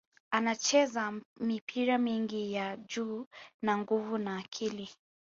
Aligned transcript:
Anacheza 0.31 1.13
mipira 1.39 1.97
mingi 1.97 2.53
ya 2.53 2.77
juu 2.77 3.27
na 3.63 3.77
nguvu 3.77 4.17
na 4.17 4.37
akili 4.37 4.89